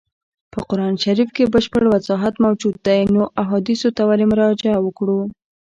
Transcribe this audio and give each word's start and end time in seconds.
په 0.53 0.59
قرآن 0.69 0.93
شریف 1.03 1.29
کي 1.35 1.43
بشپړ 1.53 1.83
وضاحت 1.93 2.33
موجود 2.45 2.75
دی 2.85 2.99
نو 3.15 3.21
احادیثو 3.41 3.89
ته 3.97 4.01
ولي 4.09 4.25
مراجعه 4.31 4.77
وکړو. 4.81 5.19